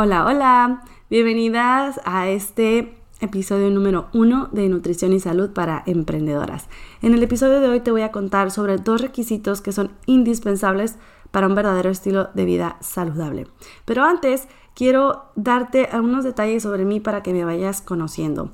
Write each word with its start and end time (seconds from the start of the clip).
Hola, 0.00 0.26
hola, 0.26 0.84
bienvenidas 1.10 2.00
a 2.04 2.28
este 2.28 2.94
episodio 3.18 3.68
número 3.68 4.06
uno 4.14 4.48
de 4.52 4.68
Nutrición 4.68 5.12
y 5.12 5.18
Salud 5.18 5.50
para 5.50 5.82
Emprendedoras. 5.86 6.68
En 7.02 7.14
el 7.14 7.22
episodio 7.24 7.58
de 7.58 7.68
hoy 7.68 7.80
te 7.80 7.90
voy 7.90 8.02
a 8.02 8.12
contar 8.12 8.52
sobre 8.52 8.76
dos 8.76 9.00
requisitos 9.00 9.60
que 9.60 9.72
son 9.72 9.90
indispensables 10.06 10.98
para 11.32 11.48
un 11.48 11.56
verdadero 11.56 11.90
estilo 11.90 12.28
de 12.32 12.44
vida 12.44 12.76
saludable. 12.78 13.48
Pero 13.86 14.04
antes 14.04 14.46
quiero 14.72 15.32
darte 15.34 15.88
algunos 15.90 16.22
detalles 16.22 16.62
sobre 16.62 16.84
mí 16.84 17.00
para 17.00 17.24
que 17.24 17.32
me 17.32 17.44
vayas 17.44 17.82
conociendo. 17.82 18.52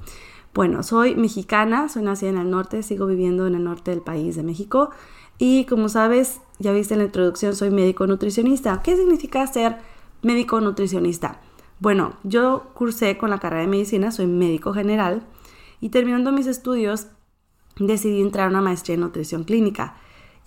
Bueno, 0.55 0.83
soy 0.83 1.15
mexicana, 1.15 1.91
soy 1.91 2.05
nacida 2.05 2.31
en 2.31 2.39
el 2.39 2.51
norte, 2.51 2.83
sigo 2.83 3.05
viviendo 3.05 3.47
en 3.47 3.55
el 3.55 3.65
norte 3.65 3.91
del 3.91 4.01
país 4.01 4.35
de 4.35 4.45
México 4.45 4.93
y 5.37 5.67
como 5.67 5.91
sabes, 5.91 6.41
ya 6.59 6.73
viste 6.73 6.95
en 6.95 7.01
la 7.01 7.05
introducción, 7.05 7.55
soy 7.55 7.71
médico 7.71 8.07
nutricionista. 8.07 8.81
¿Qué 8.83 8.97
significa 8.97 9.47
ser 9.47 9.77
médico 10.25 10.61
nutricionista. 10.61 11.41
Bueno, 11.81 12.15
yo 12.23 12.71
cursé 12.75 13.19
con 13.19 13.31
la 13.31 13.39
carrera 13.39 13.63
de 13.63 13.69
medicina, 13.69 14.11
soy 14.11 14.27
médico 14.27 14.73
general 14.73 15.27
y 15.81 15.91
terminando 15.91 16.33
mis 16.33 16.47
estudios 16.47 17.09
decidí 17.79 18.21
entrar 18.21 18.47
a 18.47 18.51
una 18.51 18.61
maestría 18.61 18.95
en 18.95 19.01
nutrición 19.01 19.45
clínica. 19.45 19.97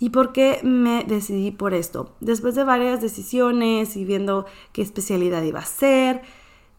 ¿Y 0.00 0.10
por 0.10 0.32
qué 0.32 0.60
me 0.62 1.04
decidí 1.04 1.50
por 1.50 1.74
esto? 1.74 2.14
Después 2.20 2.54
de 2.54 2.64
varias 2.64 3.00
decisiones 3.00 3.96
y 3.96 4.04
viendo 4.04 4.46
qué 4.72 4.82
especialidad 4.82 5.42
iba 5.42 5.60
a 5.60 5.64
ser, 5.64 6.22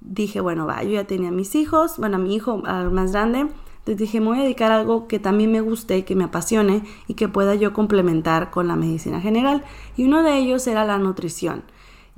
dije, 0.02 0.40
bueno, 0.40 0.66
va, 0.66 0.84
yo 0.84 0.92
ya 0.92 1.06
tenía 1.06 1.30
mis 1.30 1.56
hijos, 1.56 1.98
bueno, 1.98 2.16
a 2.16 2.20
mi 2.20 2.34
hijo 2.34 2.58
más 2.58 3.12
grande, 3.12 3.40
entonces 3.40 3.98
dije, 3.98 4.20
me 4.20 4.28
voy 4.28 4.40
a 4.40 4.44
dedicar 4.44 4.72
a 4.72 4.80
algo 4.80 5.08
que 5.08 5.20
también 5.20 5.52
me 5.52 5.62
guste, 5.62 6.06
que 6.06 6.16
me 6.16 6.26
apasione 6.26 6.84
y 7.08 7.16
que 7.16 7.28
pueda 7.28 7.56
yo 7.56 7.74
complementar 7.74 8.52
con 8.52 8.68
la 8.68 8.76
medicina 8.76 9.20
general. 9.20 9.64
Y 9.98 10.06
uno 10.06 10.24
de 10.24 10.38
ellos 10.38 10.68
era 10.68 10.86
la 10.86 10.98
nutrición 10.98 11.64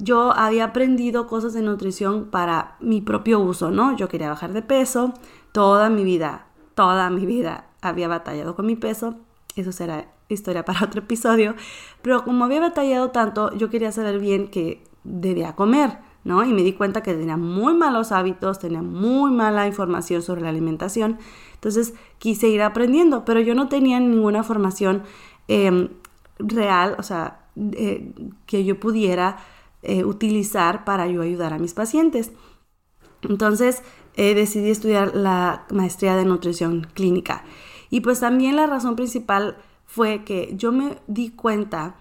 yo 0.02 0.31
había 0.31 0.66
aprendido 0.66 1.27
cosas 1.27 1.53
de 1.53 1.61
nutrición 1.61 2.25
para 2.25 2.75
mi 2.80 3.02
propio 3.02 3.39
uso, 3.39 3.69
¿no? 3.69 3.95
Yo 3.95 4.09
quería 4.09 4.30
bajar 4.30 4.52
de 4.52 4.63
peso, 4.63 5.13
toda 5.52 5.89
mi 5.89 6.03
vida, 6.03 6.47
toda 6.73 7.09
mi 7.11 7.25
vida 7.25 7.67
había 7.81 8.07
batallado 8.07 8.55
con 8.55 8.66
mi 8.66 8.75
peso, 8.75 9.16
eso 9.55 9.72
será 9.72 10.07
historia 10.27 10.66
para 10.66 10.85
otro 10.85 11.02
episodio, 11.02 11.55
pero 12.02 12.23
como 12.23 12.45
había 12.45 12.59
batallado 12.61 13.11
tanto, 13.11 13.53
yo 13.55 13.69
quería 13.69 13.91
saber 13.91 14.19
bien 14.19 14.47
qué 14.47 14.83
debía 15.03 15.55
comer, 15.55 15.99
¿no? 16.23 16.44
Y 16.44 16.53
me 16.53 16.63
di 16.63 16.73
cuenta 16.73 17.03
que 17.03 17.13
tenía 17.13 17.38
muy 17.38 17.75
malos 17.75 18.11
hábitos, 18.11 18.57
tenía 18.57 18.81
muy 18.81 19.31
mala 19.31 19.67
información 19.67 20.23
sobre 20.23 20.41
la 20.41 20.49
alimentación, 20.49 21.19
entonces 21.53 21.94
quise 22.17 22.47
ir 22.47 22.63
aprendiendo, 22.63 23.23
pero 23.23 23.39
yo 23.39 23.53
no 23.53 23.67
tenía 23.69 23.99
ninguna 23.99 24.44
formación 24.44 25.03
em, 25.47 25.89
real, 26.39 26.95
o 26.97 27.03
sea, 27.03 27.38
que 28.45 28.63
yo 28.63 28.79
pudiera 28.79 29.38
eh, 29.84 30.03
utilizar 30.03 30.86
para 30.86 31.03
ayudar 31.03 31.53
a 31.53 31.59
mis 31.59 31.74
pacientes. 31.74 32.31
Entonces 33.22 33.84
eh, 34.16 34.34
decidí 34.34 34.69
estudiar 34.69 35.16
la 35.16 35.66
maestría 35.72 36.16
de 36.16 36.25
nutrición 36.25 36.88
clínica. 36.94 37.44
Y 37.90 38.02
pues 38.02 38.19
también 38.19 38.56
la 38.56 38.68
razón 38.68 38.96
principal 38.96 39.58
fue 39.86 40.24
que 40.24 40.53
yo 40.56 40.72
me 40.72 40.97
di 41.08 41.31
cuenta 41.31 41.96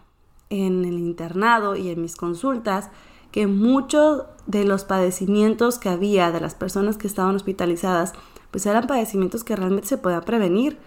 en 0.49 0.85
el 0.85 0.99
internado 0.99 1.77
y 1.77 1.91
en 1.91 2.03
mis 2.03 2.17
consultas 2.17 2.91
que 3.33 3.47
muchos 3.47 4.25
de 4.47 4.65
los 4.65 4.85
padecimientos 4.85 5.79
que 5.79 5.89
había 5.89 6.33
de 6.33 6.41
las 6.41 6.55
personas 6.55 6.97
que 6.97 7.07
estaban 7.07 7.37
hospitalizadas, 7.37 8.13
pues 8.51 8.67
eran 8.67 8.87
padecimientos 8.87 9.45
que 9.45 9.57
realmente 9.57 9.89
se 9.89 9.99
podían 9.99 10.23
prevenir. 10.23 10.79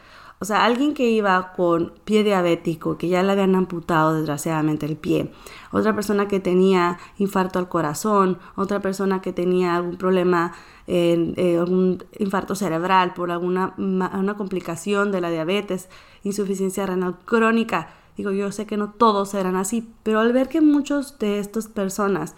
O 0.44 0.46
sea, 0.46 0.66
alguien 0.66 0.94
que 0.94 1.10
iba 1.10 1.54
con 1.54 1.94
pie 2.04 2.26
diabético, 2.26 2.98
que 2.98 3.08
ya 3.08 3.24
le 3.24 3.32
habían 3.32 3.56
amputado 3.56 4.14
desgraciadamente 4.14 4.86
el 4.86 4.98
pie, 4.98 5.32
otra 5.72 5.96
persona 5.96 6.28
que 6.28 6.42
tenía 6.42 7.00
infarto 7.18 7.60
al 7.60 7.70
corazón, 7.70 8.40
otra 8.58 8.82
persona 8.82 9.22
que 9.22 9.32
tenía 9.32 9.78
algún 9.78 9.96
problema, 9.96 10.52
eh, 10.86 11.56
algún 11.58 12.04
infarto 12.20 12.56
cerebral 12.56 13.14
por 13.14 13.32
alguna 13.32 13.74
una 13.78 14.34
complicación 14.36 15.14
de 15.14 15.22
la 15.22 15.30
diabetes, 15.30 15.88
insuficiencia 16.26 16.86
renal 16.86 17.20
crónica. 17.24 17.94
Digo, 18.18 18.32
yo 18.32 18.52
sé 18.52 18.66
que 18.66 18.76
no 18.76 18.90
todos 18.90 19.36
eran 19.36 19.56
así, 19.56 19.90
pero 20.04 20.20
al 20.20 20.34
ver 20.34 20.50
que 20.50 20.60
muchos 20.60 21.20
de 21.20 21.40
estas 21.40 21.70
personas 21.70 22.36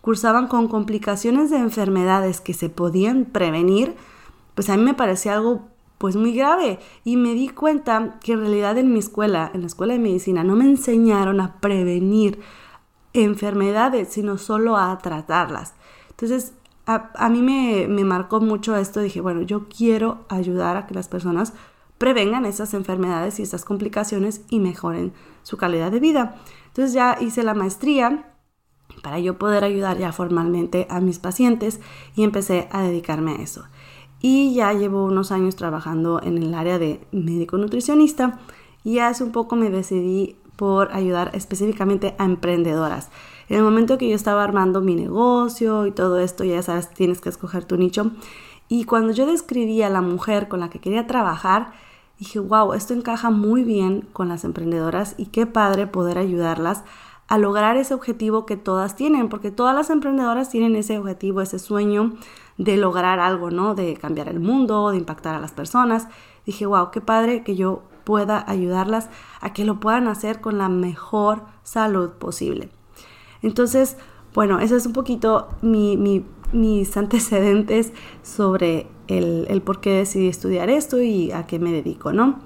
cursaban 0.00 0.46
con 0.46 0.68
complicaciones 0.68 1.50
de 1.50 1.56
enfermedades 1.56 2.40
que 2.40 2.54
se 2.54 2.68
podían 2.68 3.24
prevenir, 3.24 3.96
pues 4.54 4.70
a 4.70 4.76
mí 4.76 4.84
me 4.84 4.94
parecía 4.94 5.34
algo 5.34 5.66
pues 5.98 6.16
muy 6.16 6.32
grave. 6.32 6.78
Y 7.04 7.16
me 7.16 7.34
di 7.34 7.48
cuenta 7.48 8.18
que 8.20 8.32
en 8.32 8.40
realidad 8.40 8.78
en 8.78 8.92
mi 8.92 9.00
escuela, 9.00 9.50
en 9.52 9.62
la 9.62 9.66
escuela 9.66 9.92
de 9.92 9.98
medicina, 9.98 10.44
no 10.44 10.56
me 10.56 10.64
enseñaron 10.64 11.40
a 11.40 11.60
prevenir 11.60 12.40
enfermedades, 13.12 14.08
sino 14.08 14.38
solo 14.38 14.76
a 14.76 14.96
tratarlas. 14.98 15.74
Entonces, 16.10 16.54
a, 16.86 17.28
mí 17.28 17.42
me, 17.42 17.86
me, 17.86 18.04
marcó 18.04 18.40
mucho 18.40 18.74
esto. 18.76 19.00
Dije, 19.00 19.20
bueno, 19.20 19.42
yo 19.42 19.68
quiero 19.68 20.24
ayudar 20.28 20.76
a 20.78 20.86
que 20.86 20.94
las 20.94 21.08
personas 21.08 21.52
prevengan 21.98 22.46
esas 22.46 22.72
enfermedades 22.72 23.38
y 23.38 23.42
esas 23.42 23.64
complicaciones 23.64 24.40
y 24.48 24.60
mejoren 24.60 25.12
su 25.42 25.58
calidad 25.58 25.90
de 25.90 26.00
vida. 26.00 26.36
Entonces 26.68 26.94
ya 26.94 27.18
hice 27.20 27.42
la 27.42 27.54
maestría 27.54 28.32
para 29.02 29.18
yo 29.18 29.38
poder 29.38 29.64
ayudar 29.64 29.98
ya 29.98 30.12
formalmente 30.12 30.86
a 30.88 31.00
mis 31.00 31.18
pacientes 31.18 31.80
y 32.14 32.22
empecé 32.22 32.68
a 32.72 32.82
dedicarme 32.82 33.32
a 33.32 33.42
eso 33.42 33.64
y 34.20 34.54
ya 34.54 34.72
llevo 34.72 35.04
unos 35.04 35.32
años 35.32 35.56
trabajando 35.56 36.20
en 36.22 36.38
el 36.38 36.54
área 36.54 36.78
de 36.78 37.00
médico 37.12 37.56
nutricionista 37.56 38.40
y 38.84 38.98
hace 38.98 39.24
un 39.24 39.32
poco 39.32 39.56
me 39.56 39.70
decidí 39.70 40.36
por 40.56 40.92
ayudar 40.92 41.30
específicamente 41.34 42.16
a 42.18 42.24
emprendedoras. 42.24 43.10
En 43.48 43.58
el 43.58 43.62
momento 43.62 43.96
que 43.96 44.08
yo 44.08 44.16
estaba 44.16 44.42
armando 44.42 44.80
mi 44.80 44.94
negocio 44.94 45.86
y 45.86 45.92
todo 45.92 46.18
esto, 46.18 46.44
ya 46.44 46.62
sabes, 46.62 46.90
tienes 46.90 47.20
que 47.20 47.28
escoger 47.28 47.64
tu 47.64 47.76
nicho. 47.76 48.10
Y 48.68 48.84
cuando 48.84 49.12
yo 49.12 49.24
describí 49.24 49.82
a 49.82 49.88
la 49.88 50.02
mujer 50.02 50.48
con 50.48 50.60
la 50.60 50.68
que 50.68 50.80
quería 50.80 51.06
trabajar, 51.06 51.72
dije, 52.18 52.40
wow, 52.40 52.72
esto 52.72 52.92
encaja 52.92 53.30
muy 53.30 53.62
bien 53.62 54.06
con 54.12 54.28
las 54.28 54.44
emprendedoras 54.44 55.14
y 55.16 55.26
qué 55.26 55.46
padre 55.46 55.86
poder 55.86 56.18
ayudarlas 56.18 56.82
a 57.28 57.38
lograr 57.38 57.76
ese 57.76 57.94
objetivo 57.94 58.46
que 58.46 58.56
todas 58.56 58.96
tienen, 58.96 59.28
porque 59.28 59.50
todas 59.50 59.74
las 59.74 59.90
emprendedoras 59.90 60.50
tienen 60.50 60.74
ese 60.76 60.98
objetivo, 60.98 61.40
ese 61.40 61.58
sueño 61.58 62.14
de 62.58 62.76
lograr 62.76 63.20
algo, 63.20 63.50
¿no? 63.50 63.74
De 63.74 63.94
cambiar 63.94 64.28
el 64.28 64.40
mundo, 64.40 64.90
de 64.90 64.98
impactar 64.98 65.34
a 65.34 65.40
las 65.40 65.52
personas. 65.52 66.08
Dije, 66.44 66.66
wow, 66.66 66.90
qué 66.90 67.00
padre 67.00 67.42
que 67.44 67.56
yo 67.56 67.82
pueda 68.04 68.44
ayudarlas 68.50 69.08
a 69.40 69.52
que 69.52 69.64
lo 69.64 69.80
puedan 69.80 70.08
hacer 70.08 70.40
con 70.40 70.58
la 70.58 70.68
mejor 70.68 71.42
salud 71.62 72.10
posible. 72.12 72.70
Entonces, 73.42 73.96
bueno, 74.34 74.58
ese 74.58 74.76
es 74.76 74.86
un 74.86 74.92
poquito 74.92 75.48
mis 75.62 76.96
antecedentes 76.96 77.92
sobre 78.22 78.88
el, 79.06 79.46
el 79.48 79.62
por 79.62 79.80
qué 79.80 79.90
decidí 79.90 80.28
estudiar 80.28 80.68
esto 80.68 81.00
y 81.00 81.30
a 81.32 81.46
qué 81.46 81.58
me 81.58 81.72
dedico, 81.72 82.12
¿no? 82.12 82.40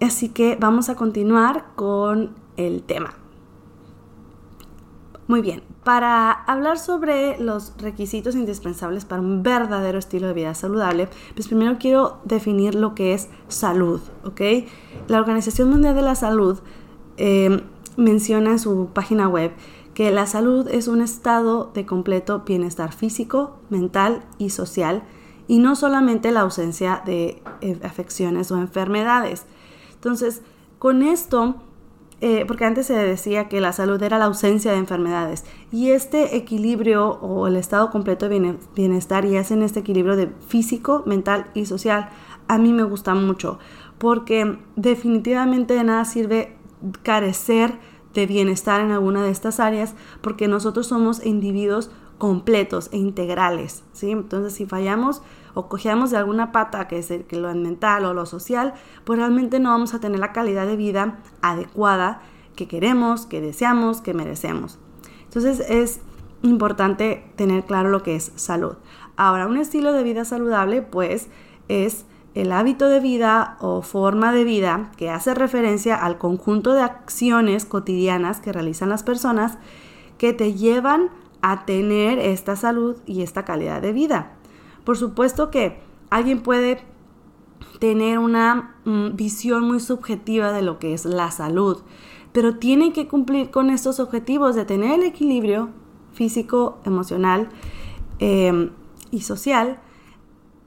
Así 0.00 0.28
que 0.30 0.56
vamos 0.58 0.88
a 0.88 0.96
continuar 0.96 1.66
con 1.76 2.34
el 2.56 2.82
tema. 2.82 3.21
Muy 5.28 5.40
bien, 5.40 5.62
para 5.84 6.32
hablar 6.32 6.78
sobre 6.78 7.38
los 7.38 7.74
requisitos 7.78 8.34
indispensables 8.34 9.04
para 9.04 9.22
un 9.22 9.42
verdadero 9.42 9.98
estilo 9.98 10.26
de 10.26 10.34
vida 10.34 10.54
saludable, 10.54 11.08
pues 11.34 11.46
primero 11.46 11.76
quiero 11.78 12.18
definir 12.24 12.74
lo 12.74 12.94
que 12.94 13.14
es 13.14 13.28
salud, 13.46 14.00
¿ok? 14.24 14.40
La 15.06 15.20
Organización 15.20 15.70
Mundial 15.70 15.94
de 15.94 16.02
la 16.02 16.16
Salud 16.16 16.58
em, 17.18 17.60
menciona 17.96 18.50
en 18.50 18.58
su 18.58 18.88
página 18.92 19.28
web 19.28 19.52
que 19.94 20.10
la 20.10 20.26
salud 20.26 20.66
es 20.68 20.88
un 20.88 21.00
estado 21.00 21.70
de 21.72 21.86
completo 21.86 22.40
bienestar 22.40 22.92
físico, 22.92 23.58
mental 23.70 24.24
y 24.38 24.50
social, 24.50 25.04
y 25.46 25.58
no 25.58 25.76
solamente 25.76 26.32
la 26.32 26.40
ausencia 26.40 27.02
de 27.04 27.42
eh, 27.60 27.78
afecciones 27.84 28.50
o 28.50 28.56
enfermedades. 28.56 29.44
Entonces, 29.94 30.42
con 30.78 31.02
esto 31.02 31.56
eh, 32.24 32.44
porque 32.46 32.64
antes 32.64 32.86
se 32.86 32.94
decía 32.94 33.48
que 33.48 33.60
la 33.60 33.72
salud 33.72 34.00
era 34.00 34.16
la 34.16 34.26
ausencia 34.26 34.70
de 34.70 34.78
enfermedades. 34.78 35.44
Y 35.72 35.90
este 35.90 36.36
equilibrio 36.36 37.18
o 37.20 37.48
el 37.48 37.56
estado 37.56 37.90
completo 37.90 38.28
de 38.28 38.56
bienestar 38.76 39.24
y 39.24 39.36
hacen 39.36 39.60
este 39.60 39.80
equilibrio 39.80 40.14
de 40.14 40.28
físico, 40.46 41.02
mental 41.04 41.50
y 41.52 41.66
social. 41.66 42.10
a 42.46 42.58
mí 42.58 42.72
me 42.72 42.84
gusta 42.84 43.14
mucho, 43.14 43.58
porque 43.98 44.56
definitivamente 44.76 45.74
de 45.74 45.82
nada 45.82 46.04
sirve 46.04 46.56
carecer 47.02 47.78
de 48.14 48.26
bienestar 48.26 48.80
en 48.80 48.92
alguna 48.92 49.24
de 49.24 49.30
estas 49.30 49.58
áreas, 49.58 49.96
porque 50.20 50.46
nosotros 50.46 50.86
somos 50.86 51.26
individuos 51.26 51.90
completos 52.18 52.88
e 52.92 52.98
integrales, 52.98 53.82
¿sí? 53.92 54.12
Entonces, 54.12 54.52
si 54.52 54.64
fallamos 54.64 55.22
o 55.54 55.68
cojeamos 55.68 56.10
de 56.10 56.16
alguna 56.16 56.52
pata, 56.52 56.88
que 56.88 56.98
es 56.98 57.10
el, 57.10 57.24
que 57.24 57.36
lo 57.36 57.52
mental 57.54 58.04
o 58.04 58.14
lo 58.14 58.26
social, 58.26 58.74
pues 59.04 59.18
realmente 59.18 59.60
no 59.60 59.70
vamos 59.70 59.94
a 59.94 60.00
tener 60.00 60.18
la 60.18 60.32
calidad 60.32 60.66
de 60.66 60.76
vida 60.76 61.18
adecuada 61.40 62.22
que 62.56 62.68
queremos, 62.68 63.26
que 63.26 63.40
deseamos, 63.40 64.00
que 64.00 64.14
merecemos. 64.14 64.78
Entonces, 65.24 65.60
es 65.60 66.00
importante 66.42 67.30
tener 67.36 67.64
claro 67.64 67.90
lo 67.90 68.02
que 68.02 68.16
es 68.16 68.32
salud. 68.36 68.76
Ahora, 69.16 69.46
un 69.46 69.56
estilo 69.56 69.92
de 69.92 70.02
vida 70.02 70.24
saludable, 70.24 70.82
pues, 70.82 71.28
es 71.68 72.04
el 72.34 72.52
hábito 72.52 72.88
de 72.88 73.00
vida 73.00 73.56
o 73.60 73.82
forma 73.82 74.32
de 74.32 74.44
vida 74.44 74.90
que 74.96 75.10
hace 75.10 75.34
referencia 75.34 75.96
al 75.96 76.18
conjunto 76.18 76.72
de 76.72 76.82
acciones 76.82 77.64
cotidianas 77.64 78.40
que 78.40 78.52
realizan 78.52 78.88
las 78.88 79.02
personas 79.02 79.58
que 80.16 80.32
te 80.32 80.54
llevan 80.54 81.10
a 81.42 81.66
tener 81.66 82.18
esta 82.18 82.56
salud 82.56 82.96
y 83.06 83.22
esta 83.22 83.44
calidad 83.44 83.82
de 83.82 83.92
vida. 83.92 84.32
Por 84.84 84.96
supuesto 84.96 85.50
que 85.50 85.80
alguien 86.10 86.42
puede 86.42 86.78
tener 87.78 88.18
una 88.18 88.76
mm, 88.84 89.16
visión 89.16 89.66
muy 89.66 89.80
subjetiva 89.80 90.52
de 90.52 90.62
lo 90.62 90.78
que 90.78 90.94
es 90.94 91.04
la 91.04 91.30
salud, 91.30 91.82
pero 92.32 92.56
tiene 92.56 92.92
que 92.92 93.08
cumplir 93.08 93.50
con 93.50 93.70
estos 93.70 94.00
objetivos 94.00 94.54
de 94.54 94.64
tener 94.64 94.92
el 94.92 95.02
equilibrio 95.02 95.70
físico, 96.12 96.80
emocional 96.84 97.48
em, 98.18 98.70
y 99.10 99.22
social, 99.22 99.80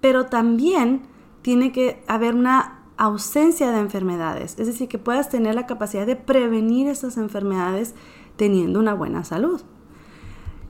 pero 0.01 0.25
también 0.25 1.03
tiene 1.41 1.71
que 1.71 2.03
haber 2.07 2.35
una 2.35 2.83
ausencia 2.97 3.71
de 3.71 3.79
enfermedades, 3.79 4.55
es 4.57 4.67
decir, 4.67 4.87
que 4.87 4.99
puedas 4.99 5.29
tener 5.29 5.55
la 5.55 5.65
capacidad 5.65 6.05
de 6.05 6.15
prevenir 6.15 6.87
esas 6.87 7.17
enfermedades 7.17 7.93
teniendo 8.35 8.79
una 8.79 8.93
buena 8.93 9.23
salud. 9.23 9.61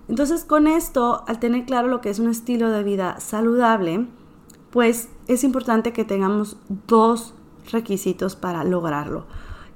Entonces, 0.07 0.43
con 0.43 0.67
esto, 0.67 1.23
al 1.27 1.39
tener 1.39 1.65
claro 1.65 1.87
lo 1.87 2.01
que 2.01 2.09
es 2.09 2.19
un 2.19 2.29
estilo 2.29 2.69
de 2.69 2.83
vida 2.83 3.19
saludable, 3.19 4.07
pues 4.69 5.09
es 5.27 5.43
importante 5.43 5.93
que 5.93 6.05
tengamos 6.05 6.57
dos 6.87 7.33
requisitos 7.71 8.35
para 8.35 8.63
lograrlo. 8.63 9.25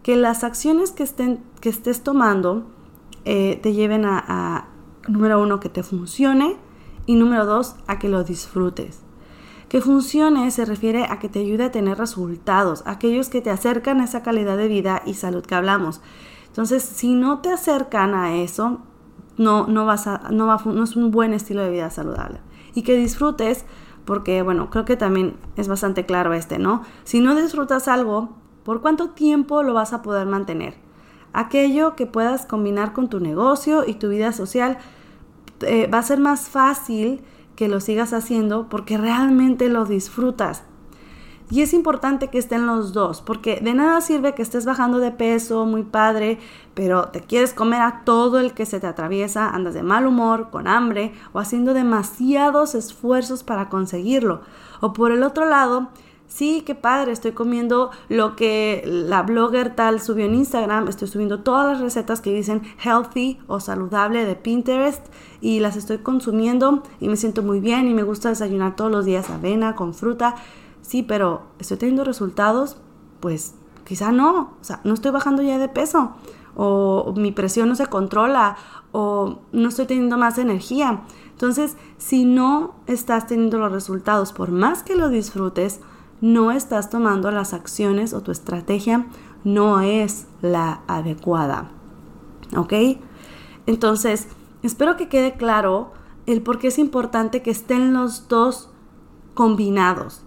Que 0.03 0.15
las 0.15 0.43
acciones 0.43 0.91
que, 0.91 1.03
estén, 1.03 1.43
que 1.61 1.69
estés 1.69 2.03
tomando 2.03 2.65
eh, 3.25 3.59
te 3.61 3.73
lleven 3.73 4.05
a, 4.05 4.67
número 5.07 5.41
uno, 5.41 5.59
que 5.59 5.69
te 5.69 5.83
funcione 5.83 6.57
y 7.05 7.15
número 7.15 7.45
dos, 7.45 7.75
a 7.87 7.97
que 7.97 8.09
lo 8.09 8.23
disfrutes. 8.23 8.99
Que 9.67 9.81
funcione 9.81 10.49
se 10.51 10.65
refiere 10.65 11.05
a 11.05 11.19
que 11.19 11.29
te 11.29 11.39
ayude 11.39 11.65
a 11.65 11.71
tener 11.71 11.97
resultados, 11.97 12.83
aquellos 12.85 13.29
que 13.29 13.41
te 13.41 13.49
acercan 13.49 14.01
a 14.01 14.05
esa 14.05 14.23
calidad 14.23 14.57
de 14.57 14.67
vida 14.67 15.01
y 15.05 15.15
salud 15.15 15.43
que 15.43 15.55
hablamos. 15.55 16.01
Entonces, 16.47 16.83
si 16.83 17.13
no 17.13 17.39
te 17.39 17.51
acercan 17.51 18.15
a 18.15 18.35
eso, 18.35 18.81
no, 19.39 19.65
no, 19.67 19.85
vas 19.85 20.05
a, 20.05 20.29
no, 20.31 20.45
va, 20.45 20.61
no 20.65 20.83
es 20.83 20.95
un 20.95 21.11
buen 21.11 21.33
estilo 21.33 21.63
de 21.63 21.71
vida 21.71 21.89
saludable. 21.89 22.41
Y 22.75 22.83
que 22.83 22.95
disfrutes, 22.95 23.65
porque 24.05 24.41
bueno, 24.41 24.69
creo 24.69 24.85
que 24.85 24.97
también 24.97 25.37
es 25.55 25.67
bastante 25.67 26.05
claro 26.05 26.33
este, 26.33 26.59
¿no? 26.59 26.83
Si 27.05 27.21
no 27.21 27.33
disfrutas 27.35 27.87
algo, 27.87 28.35
¿por 28.63 28.81
cuánto 28.81 29.11
tiempo 29.11 29.63
lo 29.63 29.73
vas 29.73 29.93
a 29.93 30.01
poder 30.01 30.27
mantener? 30.27 30.75
Aquello 31.31 31.95
que 31.95 32.05
puedas 32.05 32.45
combinar 32.45 32.91
con 32.91 33.09
tu 33.09 33.19
negocio 33.19 33.85
y 33.87 33.93
tu 33.93 34.09
vida 34.09 34.33
social 34.33 34.77
eh, 35.61 35.87
va 35.87 35.99
a 35.99 36.03
ser 36.03 36.19
más 36.19 36.49
fácil 36.49 37.21
que 37.55 37.69
lo 37.69 37.79
sigas 37.79 38.13
haciendo 38.13 38.67
porque 38.67 38.97
realmente 38.97 39.69
lo 39.69 39.85
disfrutas. 39.85 40.63
Y 41.51 41.61
es 41.63 41.73
importante 41.73 42.27
que 42.27 42.37
estén 42.37 42.67
los 42.67 42.93
dos, 42.93 43.21
porque 43.21 43.59
de 43.59 43.73
nada 43.73 44.01
sirve 44.01 44.35
que 44.35 44.43
estés 44.43 44.65
bajando 44.65 44.99
de 44.99 45.09
peso, 45.09 45.65
muy 45.65 45.81
padre, 45.81 46.37
pero 46.75 47.07
te 47.07 47.21
quieres 47.21 47.53
comer 47.53 47.81
a 47.81 48.03
todo 48.05 48.39
el 48.39 48.53
que 48.53 48.67
se 48.67 48.79
te 48.79 48.85
atraviesa, 48.85 49.49
andas 49.49 49.73
de 49.73 49.81
mal 49.81 50.05
humor, 50.05 50.49
con 50.51 50.67
hambre 50.67 51.11
o 51.33 51.39
haciendo 51.39 51.73
demasiados 51.73 52.75
esfuerzos 52.75 53.43
para 53.43 53.67
conseguirlo. 53.67 54.41
O 54.79 54.93
por 54.93 55.11
el 55.11 55.23
otro 55.23 55.45
lado, 55.45 55.89
sí, 56.27 56.61
qué 56.63 56.75
padre, 56.75 57.13
estoy 57.13 57.31
comiendo 57.31 57.89
lo 58.09 58.35
que 58.35 58.83
la 58.85 59.23
blogger 59.23 59.75
tal 59.75 59.99
subió 59.99 60.25
en 60.25 60.35
Instagram, 60.35 60.87
estoy 60.87 61.07
subiendo 61.07 61.39
todas 61.39 61.65
las 61.65 61.81
recetas 61.81 62.21
que 62.21 62.31
dicen 62.31 62.61
healthy 62.83 63.39
o 63.47 63.59
saludable 63.59 64.23
de 64.23 64.35
Pinterest 64.35 65.03
y 65.41 65.61
las 65.61 65.75
estoy 65.75 65.97
consumiendo 65.97 66.83
y 66.99 67.09
me 67.09 67.17
siento 67.17 67.41
muy 67.41 67.59
bien 67.59 67.87
y 67.87 67.95
me 67.95 68.03
gusta 68.03 68.29
desayunar 68.29 68.75
todos 68.75 68.91
los 68.91 69.05
días 69.05 69.31
avena 69.31 69.75
con 69.75 69.95
fruta. 69.95 70.35
Sí, 70.89 71.03
pero 71.03 71.43
estoy 71.59 71.77
teniendo 71.77 72.03
resultados, 72.03 72.77
pues 73.19 73.53
quizá 73.85 74.11
no, 74.11 74.53
o 74.59 74.63
sea, 74.63 74.81
no 74.83 74.95
estoy 74.95 75.11
bajando 75.11 75.43
ya 75.43 75.59
de 75.59 75.69
peso 75.69 76.15
o 76.55 77.13
mi 77.15 77.31
presión 77.31 77.69
no 77.69 77.75
se 77.75 77.85
controla 77.85 78.57
o 78.91 79.37
no 79.51 79.69
estoy 79.69 79.85
teniendo 79.85 80.17
más 80.17 80.39
energía. 80.39 81.01
Entonces, 81.29 81.77
si 81.99 82.25
no 82.25 82.73
estás 82.87 83.27
teniendo 83.27 83.59
los 83.59 83.71
resultados, 83.71 84.33
por 84.33 84.49
más 84.49 84.81
que 84.81 84.95
lo 84.95 85.09
disfrutes, 85.09 85.79
no 86.21 86.49
estás 86.49 86.89
tomando 86.89 87.29
las 87.29 87.53
acciones 87.53 88.15
o 88.15 88.21
tu 88.21 88.31
estrategia 88.31 89.05
no 89.43 89.81
es 89.81 90.25
la 90.41 90.81
adecuada. 90.87 91.69
¿Ok? 92.57 92.73
Entonces, 93.67 94.27
espero 94.63 94.97
que 94.97 95.07
quede 95.07 95.33
claro 95.33 95.91
el 96.25 96.41
por 96.41 96.57
qué 96.57 96.69
es 96.69 96.79
importante 96.79 97.43
que 97.43 97.51
estén 97.51 97.93
los 97.93 98.27
dos 98.27 98.71
combinados. 99.35 100.23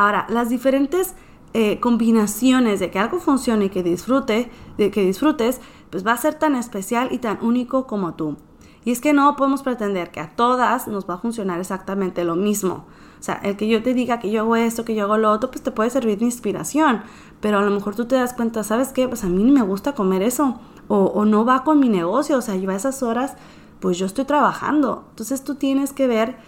Ahora, 0.00 0.24
las 0.30 0.48
diferentes 0.48 1.14
eh, 1.52 1.78
combinaciones 1.78 2.80
de 2.80 2.90
que 2.90 2.98
algo 2.98 3.18
funcione 3.18 3.66
y 3.66 3.68
que 3.68 3.82
disfrute, 3.82 4.50
de 4.78 4.90
que 4.90 5.04
disfrutes, 5.04 5.60
pues 5.90 6.06
va 6.06 6.12
a 6.12 6.16
ser 6.16 6.36
tan 6.36 6.54
especial 6.54 7.08
y 7.10 7.18
tan 7.18 7.38
único 7.42 7.86
como 7.86 8.14
tú. 8.14 8.38
Y 8.82 8.92
es 8.92 9.02
que 9.02 9.12
no 9.12 9.36
podemos 9.36 9.62
pretender 9.62 10.10
que 10.10 10.20
a 10.20 10.30
todas 10.34 10.88
nos 10.88 11.04
va 11.04 11.16
a 11.16 11.18
funcionar 11.18 11.60
exactamente 11.60 12.24
lo 12.24 12.34
mismo. 12.34 12.86
O 13.18 13.22
sea, 13.22 13.34
el 13.42 13.58
que 13.58 13.68
yo 13.68 13.82
te 13.82 13.92
diga 13.92 14.20
que 14.20 14.30
yo 14.30 14.40
hago 14.40 14.56
esto, 14.56 14.86
que 14.86 14.94
yo 14.94 15.04
hago 15.04 15.18
lo 15.18 15.30
otro, 15.30 15.50
pues 15.50 15.62
te 15.62 15.70
puede 15.70 15.90
servir 15.90 16.18
de 16.18 16.24
inspiración. 16.24 17.02
Pero 17.42 17.58
a 17.58 17.62
lo 17.62 17.70
mejor 17.70 17.94
tú 17.94 18.06
te 18.06 18.14
das 18.14 18.32
cuenta, 18.32 18.64
¿sabes 18.64 18.94
qué? 18.94 19.06
Pues 19.06 19.22
a 19.24 19.28
mí 19.28 19.44
no 19.44 19.52
me 19.52 19.60
gusta 19.60 19.94
comer 19.94 20.22
eso. 20.22 20.58
O, 20.88 21.26
no 21.26 21.44
va 21.44 21.62
con 21.62 21.78
mi 21.78 21.90
negocio. 21.90 22.38
O 22.38 22.40
sea, 22.40 22.56
yo 22.56 22.70
a 22.70 22.74
esas 22.74 23.02
horas, 23.02 23.34
pues 23.80 23.98
yo 23.98 24.06
estoy 24.06 24.24
trabajando. 24.24 25.04
Entonces 25.10 25.44
tú 25.44 25.56
tienes 25.56 25.92
que 25.92 26.06
ver 26.06 26.38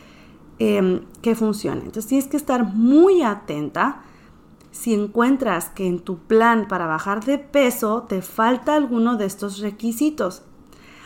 eh, 0.64 1.03
que 1.23 1.35
funcione. 1.35 1.81
Entonces 1.81 2.06
tienes 2.06 2.29
que 2.29 2.37
estar 2.37 2.62
muy 2.64 3.23
atenta 3.23 4.02
si 4.71 4.95
encuentras 4.95 5.71
que 5.71 5.88
en 5.88 5.99
tu 5.99 6.19
plan 6.19 6.69
para 6.69 6.87
bajar 6.87 7.25
de 7.25 7.38
peso 7.38 8.02
te 8.02 8.23
falta 8.23 8.76
alguno 8.76 9.16
de 9.16 9.25
estos 9.25 9.59
requisitos. 9.59 10.45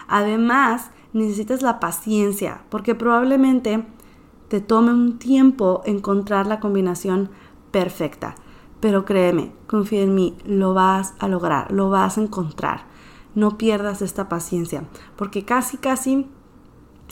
Además, 0.08 0.90
necesitas 1.14 1.62
la 1.62 1.80
paciencia, 1.80 2.64
porque 2.68 2.94
probablemente 2.94 3.86
te 4.48 4.60
tome 4.60 4.92
un 4.92 5.18
tiempo 5.18 5.80
encontrar 5.86 6.46
la 6.46 6.60
combinación 6.60 7.30
perfecta. 7.70 8.34
Pero 8.80 9.06
créeme, 9.06 9.54
confía 9.66 10.02
en 10.02 10.14
mí, 10.14 10.36
lo 10.44 10.74
vas 10.74 11.14
a 11.18 11.28
lograr, 11.28 11.72
lo 11.72 11.88
vas 11.88 12.18
a 12.18 12.20
encontrar. 12.20 12.84
No 13.34 13.56
pierdas 13.56 14.02
esta 14.02 14.28
paciencia, 14.28 14.84
porque 15.16 15.46
casi, 15.46 15.78
casi, 15.78 16.28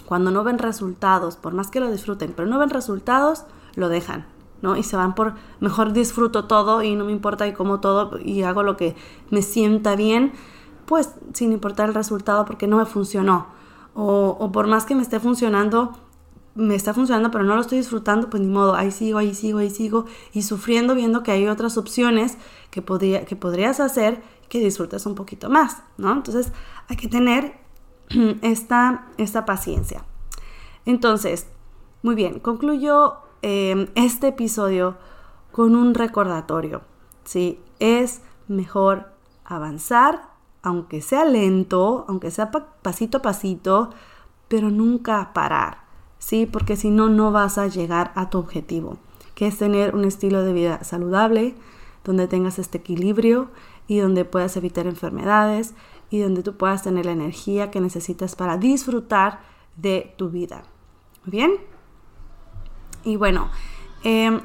cuando 0.06 0.30
no 0.30 0.44
ven 0.44 0.58
resultados, 0.58 1.36
por 1.36 1.54
más 1.54 1.70
que 1.70 1.80
lo 1.80 1.90
disfruten, 1.90 2.32
pero 2.34 2.48
no 2.48 2.58
ven 2.58 2.70
resultados, 2.70 3.44
lo 3.74 3.88
dejan, 3.88 4.26
¿no? 4.62 4.76
Y 4.76 4.82
se 4.82 4.96
van 4.96 5.14
por, 5.14 5.34
mejor 5.60 5.92
disfruto 5.92 6.44
todo 6.44 6.82
y 6.82 6.94
no 6.94 7.04
me 7.04 7.12
importa 7.12 7.46
y 7.46 7.52
como 7.52 7.80
todo 7.80 8.18
y 8.18 8.42
hago 8.42 8.62
lo 8.62 8.76
que 8.76 8.96
me 9.30 9.42
sienta 9.42 9.96
bien, 9.96 10.32
pues 10.86 11.10
sin 11.32 11.52
importar 11.52 11.88
el 11.88 11.94
resultado 11.94 12.44
porque 12.44 12.66
no 12.66 12.76
me 12.76 12.86
funcionó. 12.86 13.46
O, 13.94 14.36
o 14.38 14.52
por 14.52 14.66
más 14.66 14.84
que 14.84 14.94
me 14.94 15.02
esté 15.02 15.20
funcionando, 15.20 15.92
me 16.54 16.74
está 16.74 16.94
funcionando, 16.94 17.30
pero 17.30 17.44
no 17.44 17.54
lo 17.54 17.60
estoy 17.60 17.78
disfrutando, 17.78 18.30
pues 18.30 18.42
ni 18.42 18.48
modo, 18.48 18.74
ahí 18.74 18.90
sigo, 18.90 19.18
ahí 19.18 19.34
sigo, 19.34 19.58
ahí 19.58 19.70
sigo, 19.70 20.06
y 20.32 20.42
sufriendo 20.42 20.94
viendo 20.94 21.22
que 21.22 21.32
hay 21.32 21.46
otras 21.48 21.76
opciones 21.76 22.38
que, 22.70 22.82
podría, 22.82 23.24
que 23.24 23.36
podrías 23.36 23.80
hacer 23.80 24.22
que 24.48 24.60
disfrutes 24.60 25.06
un 25.06 25.14
poquito 25.14 25.50
más, 25.50 25.82
¿no? 25.96 26.12
Entonces 26.12 26.52
hay 26.88 26.96
que 26.96 27.08
tener 27.08 27.63
esta, 28.42 29.06
esta 29.16 29.44
paciencia. 29.44 30.04
Entonces, 30.86 31.48
muy 32.02 32.14
bien, 32.14 32.40
concluyo 32.40 33.16
em, 33.42 33.88
este 33.94 34.28
episodio 34.28 34.96
con 35.52 35.76
un 35.76 35.94
recordatorio, 35.94 36.82
¿sí? 37.24 37.60
Es 37.78 38.22
mejor 38.48 39.12
avanzar, 39.44 40.28
aunque 40.62 41.00
sea 41.00 41.24
lento, 41.24 42.04
aunque 42.08 42.30
sea 42.30 42.50
pasito 42.50 43.18
a 43.18 43.22
pasito, 43.22 43.90
pero 44.48 44.70
nunca 44.70 45.32
parar. 45.32 45.84
¿sí? 46.24 46.46
Porque 46.46 46.76
si 46.76 46.90
no, 46.90 47.08
no 47.08 47.32
vas 47.32 47.58
a 47.58 47.66
llegar 47.66 48.12
a 48.14 48.30
tu 48.30 48.38
objetivo, 48.38 48.96
que 49.34 49.46
es 49.46 49.58
tener 49.58 49.94
un 49.94 50.04
estilo 50.04 50.42
de 50.42 50.54
vida 50.54 50.82
saludable, 50.82 51.54
donde 52.04 52.28
tengas 52.28 52.58
este 52.58 52.78
equilibrio 52.78 53.50
y 53.86 53.98
donde 53.98 54.24
puedas 54.24 54.56
evitar 54.56 54.86
enfermedades 54.86 55.74
y 56.10 56.20
donde 56.20 56.42
tú 56.42 56.56
puedas 56.56 56.82
tener 56.82 57.06
la 57.06 57.12
energía 57.12 57.70
que 57.70 57.80
necesitas 57.80 58.36
para 58.36 58.56
disfrutar 58.58 59.40
de 59.76 60.14
tu 60.16 60.30
vida. 60.30 60.62
¿Bien? 61.24 61.52
Y 63.04 63.16
bueno, 63.16 63.50
em, 64.02 64.40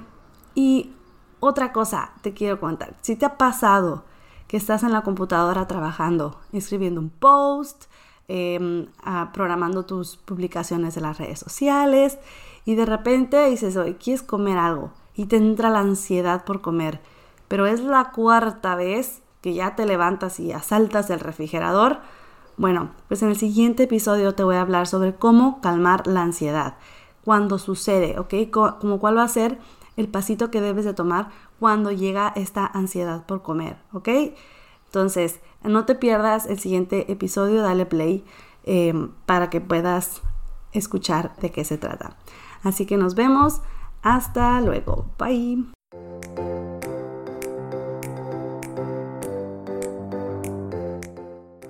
y 0.56 0.94
Otra 1.42 1.72
cosa 1.72 2.12
te 2.22 2.34
quiero 2.34 2.60
contar. 2.60 2.98
Si 3.02 3.16
te 3.16 3.26
ha 3.26 3.38
pasado 3.38 4.04
que 4.48 4.58
estás 4.58 4.84
en 4.84 4.92
la 4.92 5.04
computadora 5.04 5.68
trabajando, 5.68 6.38
escribiendo 6.52 7.00
un 7.00 7.10
post, 7.10 7.86
em, 8.28 8.88
programando 9.32 9.86
tus 9.86 10.18
publicaciones 10.18 10.98
en 10.98 11.04
las 11.04 11.18
redes 11.18 11.40
sociales 11.40 12.18
y 12.66 12.76
de 12.76 12.86
repente 12.86 13.50
dices, 13.50 13.78
oye, 13.78 13.96
¿quieres 13.98 14.22
comer 14.22 14.58
algo? 14.58 14.92
Y 15.16 15.28
te 15.28 15.38
entra 15.38 15.70
la 15.70 15.80
ansiedad 15.80 16.44
por 16.44 16.62
comer. 16.62 17.00
Pero 17.50 17.66
es 17.66 17.82
la 17.82 18.12
cuarta 18.12 18.76
vez 18.76 19.22
que 19.42 19.54
ya 19.54 19.76
te 19.76 19.86
levantas 19.86 20.40
y 20.40 20.54
asaltas 20.54 21.10
el 21.10 21.20
refrigerador. 21.20 22.00
Bueno, 22.56 22.92
pues 23.10 23.22
en 23.22 23.30
el 23.30 23.36
siguiente 23.36 23.84
episodio 23.84 24.36
te 24.36 24.44
voy 24.44 24.56
a 24.56 24.62
hablar 24.62 24.88
sobre 24.88 25.16
cómo 25.16 25.60
calmar 25.60 26.08
la 26.08 26.22
ansiedad 26.22 26.78
cuando 27.26 27.60
sucede, 27.60 28.18
¿ok? 28.18 28.50
Como 28.80 29.00
cuál 29.00 29.18
va 29.18 29.24
a 29.24 29.28
ser 29.28 29.60
el 29.98 30.08
pasito 30.08 30.50
que 30.50 30.62
debes 30.62 30.86
de 30.86 30.94
tomar 30.94 31.30
cuando 31.60 31.92
llega 31.92 32.32
esta 32.36 32.66
ansiedad 32.66 33.26
por 33.26 33.42
comer, 33.42 33.78
¿ok? 33.92 34.10
Entonces, 34.86 35.40
no 35.64 35.86
te 35.86 35.96
pierdas 35.96 36.48
el 36.48 36.60
siguiente 36.60 37.12
episodio, 37.12 37.62
dale 37.62 37.86
play 37.86 38.26
em, 38.64 39.12
para 39.26 39.50
que 39.50 39.62
puedas 39.62 40.22
escuchar 40.72 41.36
de 41.38 41.52
qué 41.52 41.64
se 41.64 41.78
trata. 41.78 42.18
Así 42.64 42.86
que 42.86 42.98
nos 42.98 43.16
vemos. 43.16 43.62
Hasta 44.02 44.62
luego. 44.62 45.06
Bye. 45.18 45.66